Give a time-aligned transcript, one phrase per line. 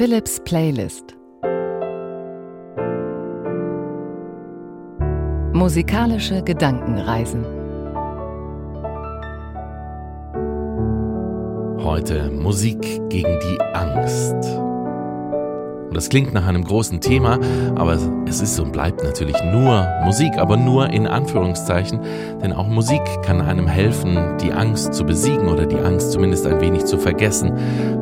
[0.00, 1.14] Philips Playlist
[5.52, 7.44] Musikalische Gedankenreisen
[11.84, 12.80] Heute Musik
[13.10, 14.69] gegen die Angst.
[15.90, 17.40] Und das klingt nach einem großen Thema,
[17.74, 17.98] aber
[18.28, 21.98] es ist und bleibt natürlich nur Musik, aber nur in Anführungszeichen,
[22.40, 26.60] denn auch Musik kann einem helfen, die Angst zu besiegen oder die Angst zumindest ein
[26.60, 27.54] wenig zu vergessen.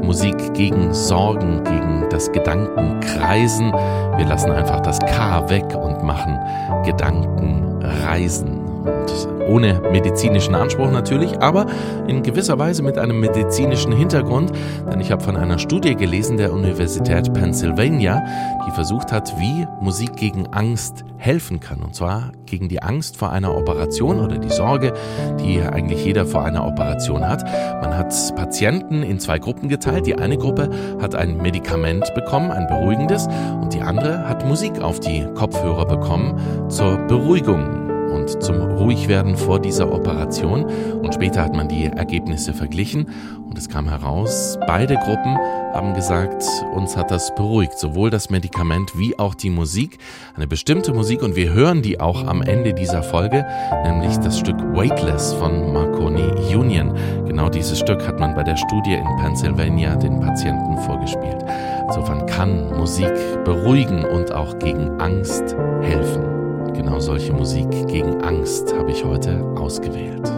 [0.03, 3.73] Musik gegen Sorgen, gegen das Gedankenkreisen.
[3.73, 6.39] Wir lassen einfach das K weg und machen
[6.85, 8.59] Gedankenreisen.
[8.85, 11.67] Und ohne medizinischen Anspruch natürlich, aber
[12.07, 14.53] in gewisser Weise mit einem medizinischen Hintergrund,
[14.91, 18.23] denn ich habe von einer Studie gelesen der Universität Pennsylvania,
[18.67, 21.81] die versucht hat, wie Musik gegen Angst helfen kann.
[21.83, 24.93] Und zwar gegen die Angst vor einer Operation oder die Sorge,
[25.41, 27.45] die eigentlich jeder vor einer Operation hat.
[27.83, 30.07] Man hat Patienten in zwei Gruppen geteilt.
[30.07, 33.27] Die eine Gruppe hat ein Medikament bekommen, ein beruhigendes,
[33.61, 39.61] und die andere hat Musik auf die Kopfhörer bekommen zur Beruhigung und zum Ruhigwerden vor
[39.61, 40.65] dieser Operation.
[40.65, 43.07] Und später hat man die Ergebnisse verglichen
[43.49, 45.37] und es kam heraus, beide Gruppen
[45.73, 49.99] haben gesagt, uns hat das beruhigt, sowohl das Medikament wie auch die Musik,
[50.37, 53.47] eine bestimmte Musik und wir hören die auch am Ende dieser Folge,
[53.85, 56.95] nämlich das Stück Weightless von Marconi Union.
[57.27, 61.45] Genau dieses Stück hat man bei der Studie in Pennsylvania den Patienten vorgespielt.
[61.87, 63.13] Insofern kann Musik
[63.45, 66.38] beruhigen und auch gegen Angst helfen.
[66.79, 70.38] Genau solche Musik gegen Angst habe ich heute ausgewählt.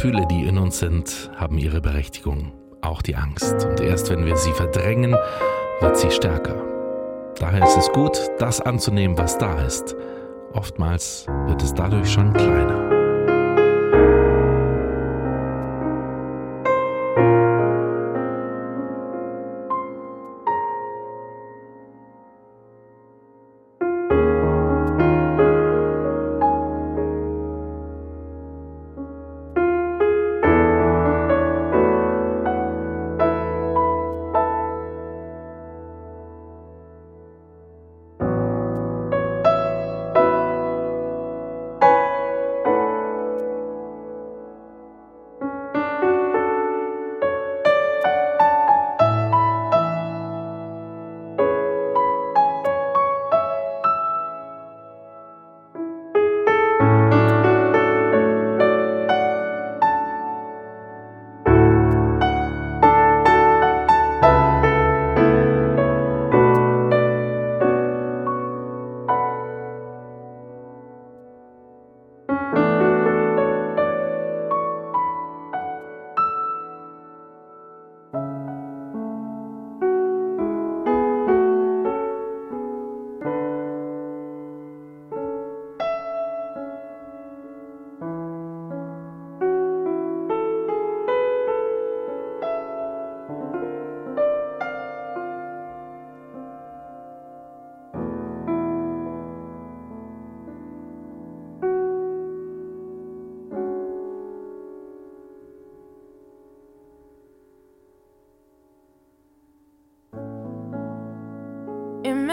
[0.00, 2.52] Gefühle, die in uns sind, haben ihre Berechtigung.
[2.82, 3.66] Auch die Angst.
[3.68, 5.16] Und erst wenn wir sie verdrängen,
[5.80, 6.54] wird sie stärker.
[7.40, 9.96] Daher ist es gut, das anzunehmen, was da ist.
[10.52, 12.97] Oftmals wird es dadurch schon kleiner.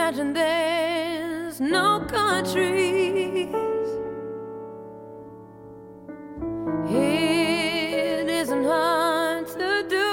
[0.07, 3.49] Imagine there's no countries.
[6.87, 10.11] It isn't hard to do.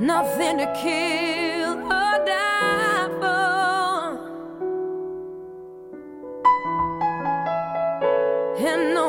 [0.00, 4.06] Nothing to kill or die for.
[8.56, 9.05] And no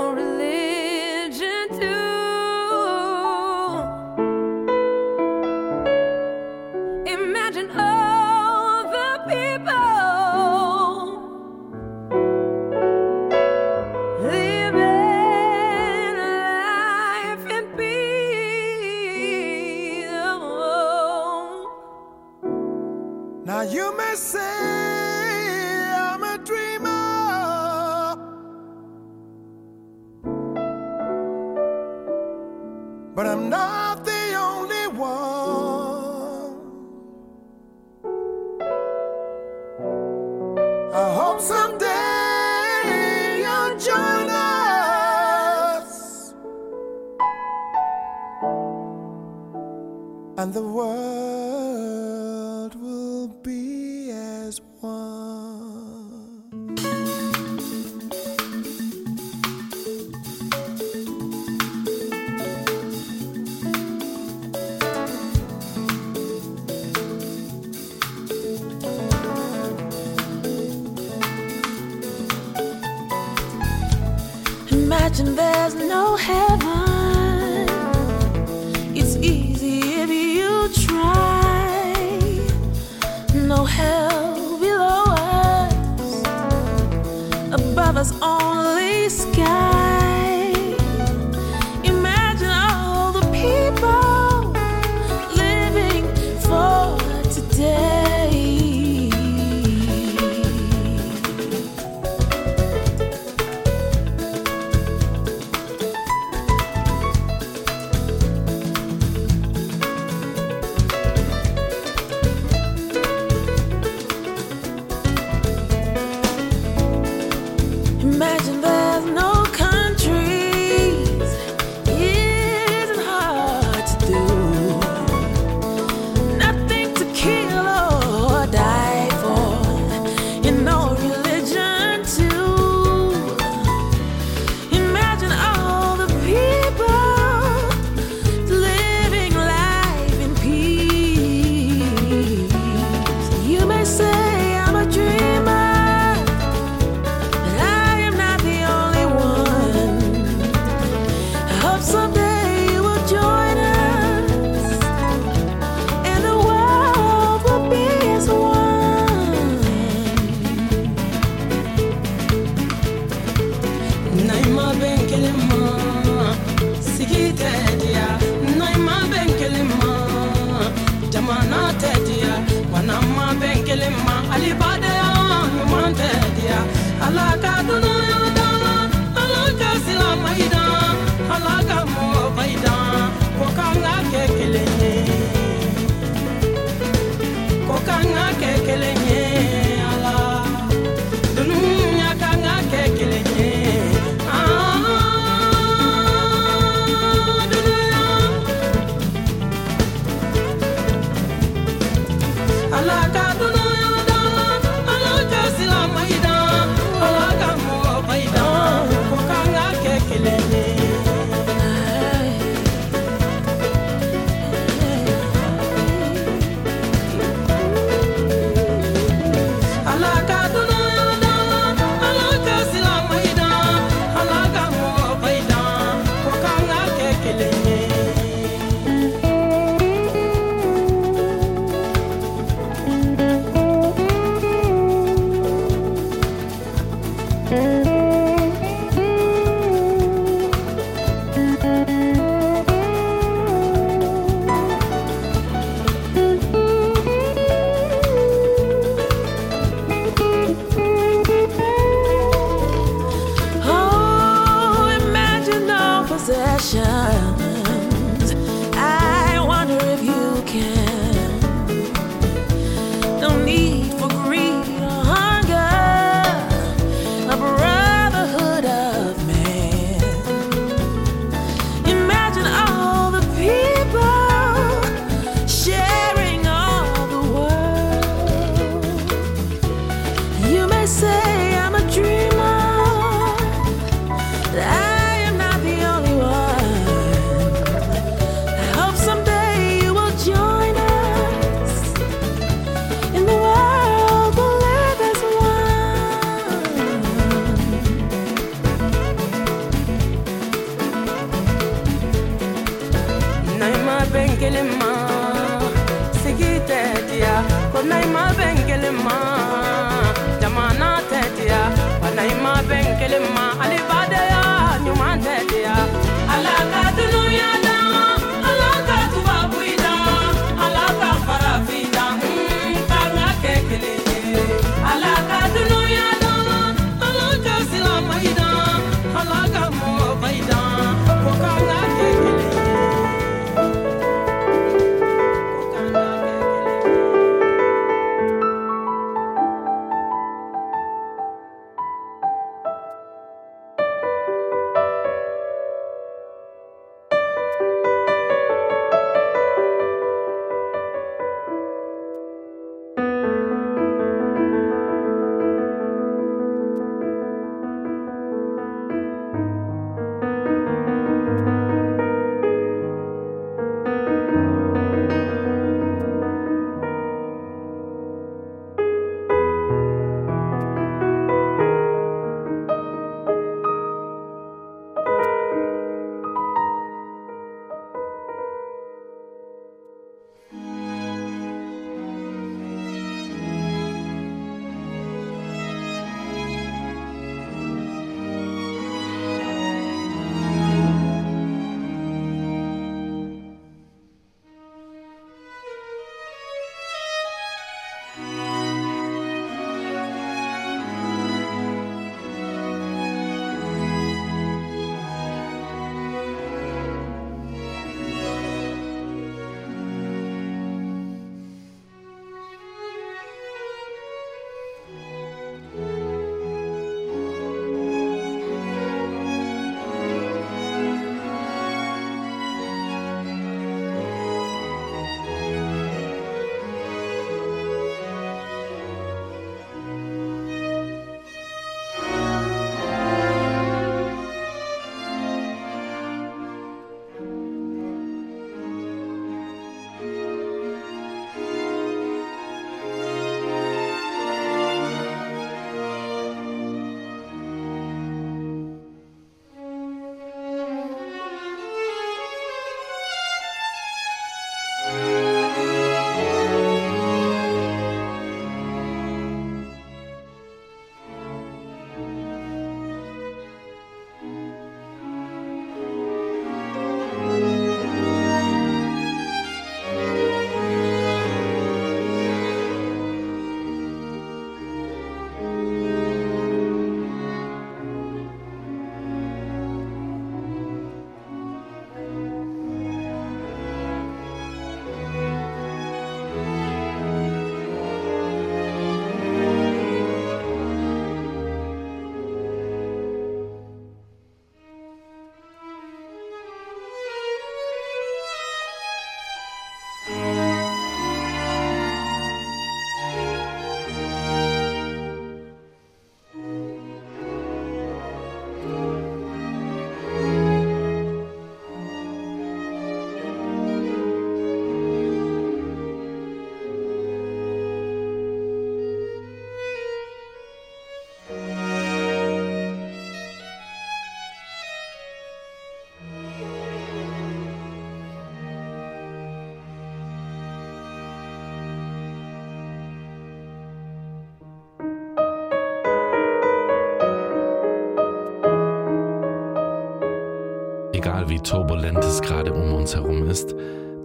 [541.37, 543.53] wie turbulent es gerade um uns herum ist,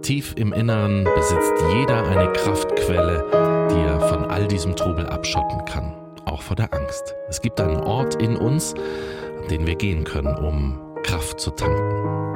[0.03, 3.25] tief im Inneren besitzt jeder eine Kraftquelle,
[3.71, 7.15] die er von all diesem Trubel abschotten kann, auch vor der Angst.
[7.29, 8.75] Es gibt einen Ort in uns,
[9.41, 12.32] an den wir gehen können, um Kraft zu tanken.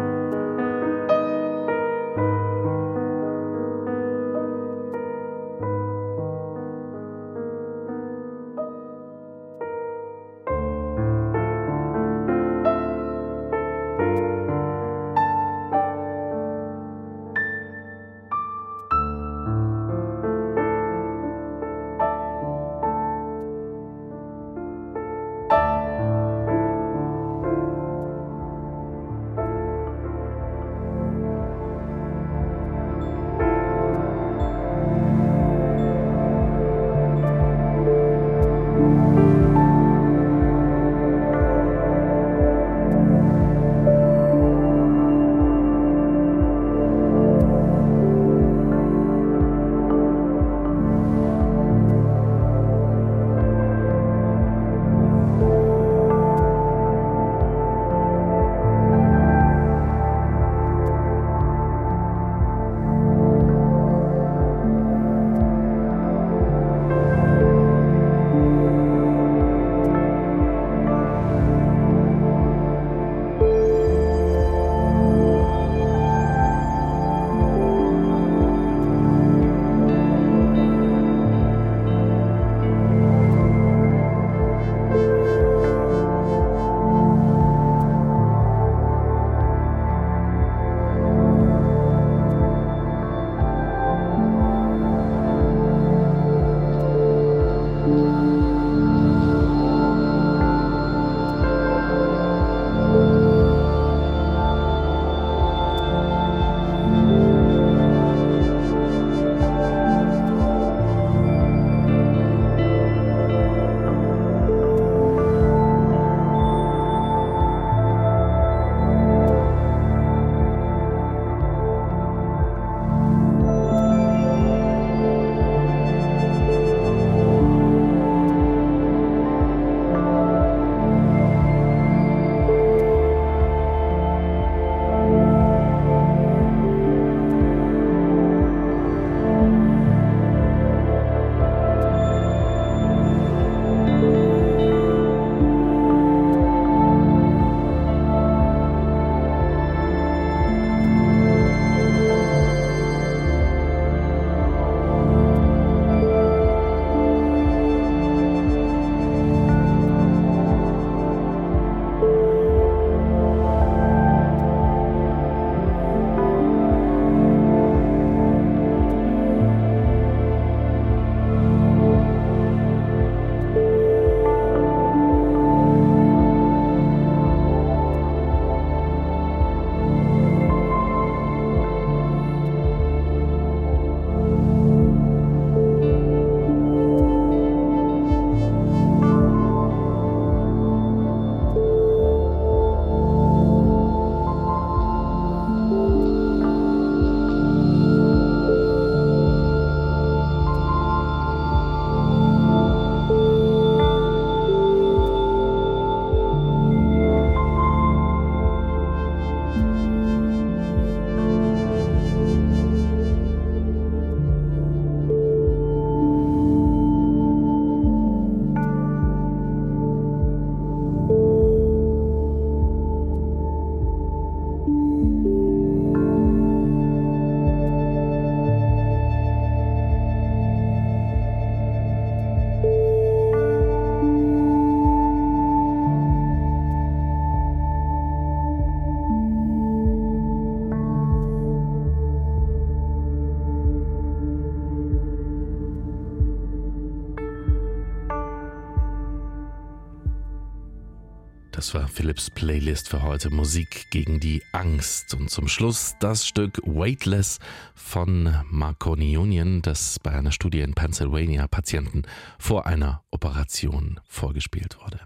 [251.68, 255.14] Das war Philips Playlist für heute Musik gegen die Angst.
[255.14, 257.40] Und zum Schluss das Stück Weightless
[257.76, 262.04] von Marconi Union, das bei einer Studie in Pennsylvania Patienten
[262.40, 265.02] vor einer Operation vorgespielt wurde.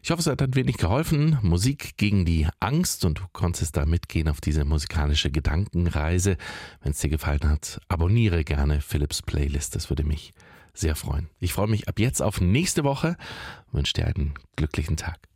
[0.00, 1.38] Ich hoffe, es hat ein wenig geholfen.
[1.42, 6.36] Musik gegen die Angst und du konntest da mitgehen auf diese musikalische Gedankenreise.
[6.82, 9.74] Wenn es dir gefallen hat, abonniere gerne Philips Playlist.
[9.74, 10.34] Das würde mich
[10.72, 11.28] sehr freuen.
[11.40, 13.16] Ich freue mich ab jetzt auf nächste Woche
[13.72, 15.29] wünsche dir einen glücklichen Tag.